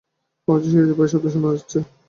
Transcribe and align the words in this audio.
ঐ-যে 0.47 0.69
সিঁড়িতে 0.71 0.93
পায়ের 0.97 1.11
শব্দ 1.13 1.25
শোনা 1.33 1.49
যাচ্ছে। 1.53 1.77